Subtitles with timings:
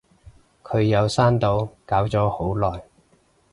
[0.63, 2.81] 佢有刪到，搞咗好耐